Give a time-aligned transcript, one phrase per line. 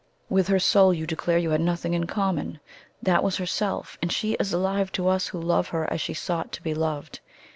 [0.31, 2.59] With her soul, you declare you had nothing in common
[3.03, 6.51] that was herself and she is alive to us who love her as she sought
[6.53, 7.19] to be loved.